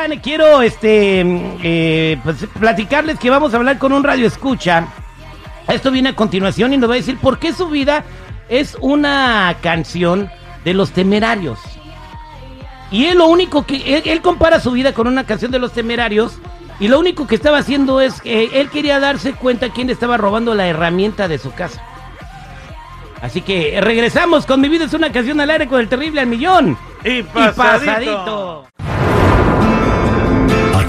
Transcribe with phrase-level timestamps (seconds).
[0.00, 1.20] Oigan, quiero este
[1.62, 4.88] eh, pues, platicarles que vamos a hablar con un radio escucha.
[5.68, 8.04] Esto viene a continuación y nos va a decir por qué su vida
[8.48, 10.30] es una canción
[10.64, 11.58] de los temerarios.
[12.90, 15.72] Y él lo único que él, él compara su vida con una canción de los
[15.72, 16.38] temerarios
[16.78, 20.54] y lo único que estaba haciendo es que él quería darse cuenta quién estaba robando
[20.54, 21.82] la herramienta de su casa.
[23.20, 26.26] Así que regresamos con Mi vida es una canción al aire con el terrible al
[26.26, 26.78] millón.
[27.04, 28.69] Y pasadito.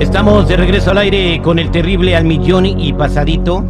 [0.00, 3.64] Estamos de regreso al aire con el terrible al millón y pasadito.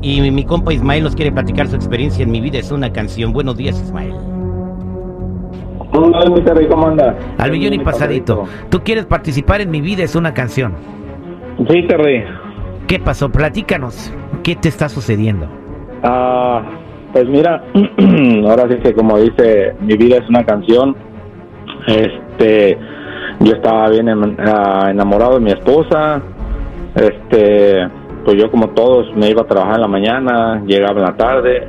[0.00, 2.58] Y mi, mi compa Ismael nos quiere platicar su experiencia en mi vida.
[2.58, 3.34] Es una canción.
[3.34, 4.14] Buenos días, Ismael.
[5.92, 7.16] Hola, mi Terry, ¿cómo andas?
[7.36, 8.44] Al millón y pasadito.
[8.70, 10.04] Tú quieres participar en mi vida.
[10.04, 10.72] Es una canción.
[11.68, 12.24] Sí, Terry.
[12.86, 13.28] ¿Qué pasó?
[13.28, 14.14] Platícanos.
[14.42, 15.46] ¿Qué te está sucediendo?
[16.02, 16.62] Ah,
[17.12, 17.62] pues mira,
[18.48, 20.96] ahora sí que como dice, mi vida es una canción.
[21.88, 22.78] Este,
[23.40, 26.20] yo estaba bien ah, enamorado de mi esposa.
[26.94, 27.86] Este,
[28.24, 31.68] pues yo como todos me iba a trabajar en la mañana, llegaba en la tarde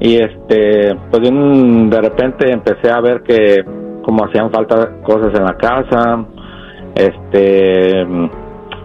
[0.00, 3.64] y este, pues de, un- de repente empecé a ver que
[4.02, 6.24] como hacían falta cosas en la casa.
[6.94, 8.00] Este,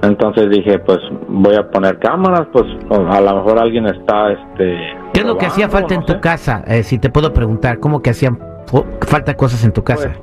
[0.01, 4.77] entonces dije, pues voy a poner cámaras, pues a lo mejor alguien está, este.
[5.13, 6.19] ¿Qué es lo que hacía falta en tu sé.
[6.19, 6.63] casa?
[6.67, 8.37] Eh, si te puedo preguntar, ¿cómo que hacían
[9.07, 10.09] falta cosas en tu casa?
[10.09, 10.19] Pues,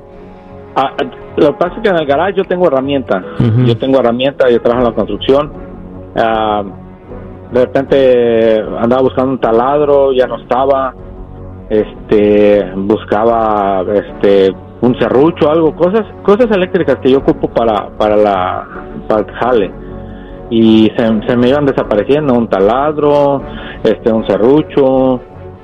[0.75, 0.91] ah,
[1.37, 3.23] lo que pasa es que en el garage yo tengo herramientas.
[3.65, 5.53] Yo tengo herramientas, yo trabajo en la construcción.
[6.15, 6.63] Ah,
[7.51, 10.93] de repente andaba buscando un taladro, ya no estaba.
[11.69, 18.67] Este, buscaba este un serrucho, algo, cosas, cosas eléctricas que yo ocupo para para la
[19.07, 19.71] para el jale.
[20.49, 23.41] Y se, se me iban desapareciendo un taladro,
[23.83, 25.21] este un serrucho,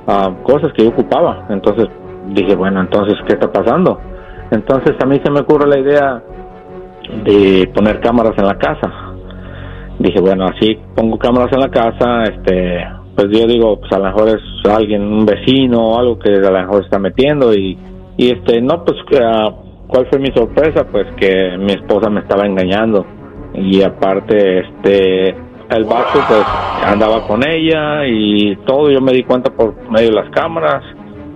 [0.07, 1.45] ah, cosas que yo ocupaba.
[1.49, 1.87] Entonces
[2.29, 3.99] dije, bueno, entonces ¿qué está pasando?
[4.51, 6.23] Entonces a mí se me ocurre la idea
[7.23, 8.91] de poner cámaras en la casa.
[9.99, 12.85] Dije, bueno, así pongo cámaras en la casa, este,
[13.15, 16.51] pues yo digo, pues a lo mejor es alguien, un vecino o algo que a
[16.51, 17.77] lo mejor está metiendo y,
[18.15, 19.51] y este, no, pues, ah,
[19.87, 20.85] ¿cuál fue mi sorpresa?
[20.91, 23.05] Pues que mi esposa me estaba engañando
[23.55, 26.45] y aparte, este, el vato pues
[26.85, 30.83] andaba con ella y todo, yo me di cuenta por medio de las cámaras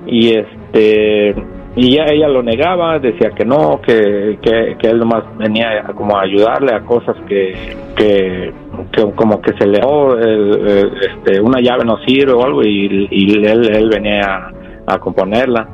[0.06, 1.36] y este
[1.76, 5.94] y ya ella lo negaba, decía que no, que, que, que él nomás venía a-
[5.94, 7.54] como a ayudarle a cosas que,
[7.96, 8.54] que,
[8.92, 12.62] que como que se le oh, el- el- este, una llave no sirve o algo
[12.64, 14.52] y, y él, él venía a,
[14.96, 15.68] a componerla.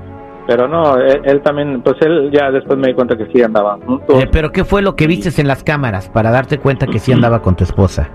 [0.45, 3.81] Pero no, él, él también, pues él ya después me di cuenta que sí andaban
[3.81, 4.23] juntos.
[4.23, 7.11] Eh, ¿Pero qué fue lo que vistes en las cámaras para darte cuenta que sí
[7.11, 8.09] andaba con tu esposa?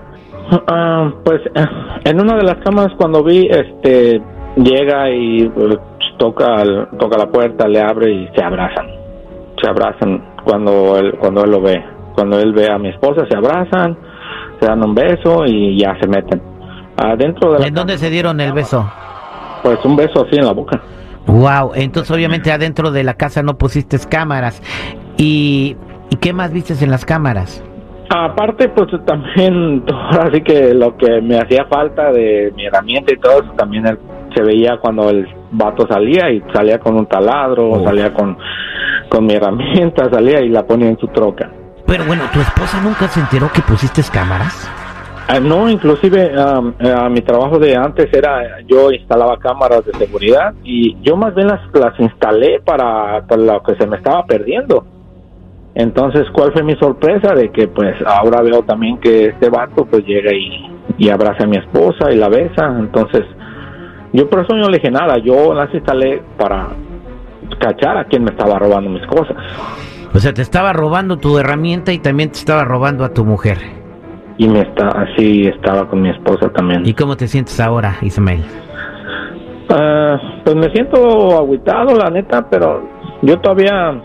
[0.67, 1.65] Ah, pues eh,
[2.05, 4.19] en una de las cámaras cuando vi, este,
[4.55, 5.77] llega y eh,
[6.17, 8.87] toca, al- toca la puerta, le abre y se abrazan.
[9.61, 11.83] Se abrazan cuando él, cuando él lo ve.
[12.15, 13.97] Cuando él ve a mi esposa, se abrazan,
[14.59, 16.41] se dan un beso y ya se meten.
[16.97, 18.87] Adentro de la ¿En dónde se dieron el beso?
[19.63, 20.79] pues un beso así en la boca.
[21.25, 24.61] Wow, entonces obviamente adentro de la casa no pusiste cámaras.
[25.17, 25.77] ¿Y,
[26.09, 27.63] ¿y qué más vistes en las cámaras?
[28.09, 29.83] Aparte, pues también,
[30.21, 33.85] así que lo que me hacía falta de mi herramienta y todo eso, también
[34.35, 38.37] se veía cuando el vato salía y salía con un taladro, salía con,
[39.09, 41.49] con mi herramienta, salía y la ponía en su troca.
[41.85, 44.69] Pero bueno, ¿tu esposa nunca se enteró que pusiste cámaras?
[45.27, 50.53] Ah, no, inclusive am, a mi trabajo de antes era, yo instalaba cámaras de seguridad
[50.63, 54.85] y yo más bien las, las instalé para, para lo que se me estaba perdiendo.
[55.75, 57.33] Entonces, ¿cuál fue mi sorpresa?
[57.33, 61.47] De que pues ahora veo también que este vato pues llega y, y abraza a
[61.47, 62.75] mi esposa y la besa.
[62.77, 63.23] Entonces,
[64.13, 66.69] yo por eso no le dije nada, yo las instalé para
[67.59, 69.35] cachar a quien me estaba robando mis cosas.
[70.13, 73.57] O sea, te estaba robando tu herramienta y también te estaba robando a tu mujer.
[74.37, 76.85] Y me está, así estaba con mi esposa también.
[76.85, 78.43] ¿Y cómo te sientes ahora, Ismael?
[79.69, 82.83] Ah, pues me siento agüitado, la neta, pero
[83.23, 83.99] yo todavía,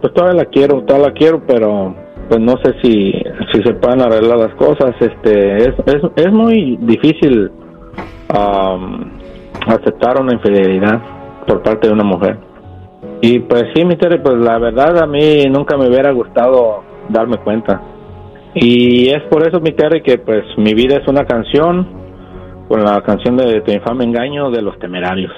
[0.00, 1.94] pues todavía la quiero, todavía la quiero, pero
[2.28, 3.12] pues no sé si,
[3.52, 4.94] si se pueden arreglar las cosas.
[4.98, 7.52] Este, es, es, es muy difícil
[8.28, 9.15] am,
[9.66, 11.00] aceptar una infidelidad
[11.46, 12.38] por parte de una mujer.
[13.20, 17.38] Y pues sí, mi Terry, pues la verdad a mí nunca me hubiera gustado darme
[17.38, 17.80] cuenta.
[18.54, 21.86] Y es por eso, mi Terry, que pues mi vida es una canción,
[22.68, 25.32] con la canción de Tu infame engaño de los temerarios.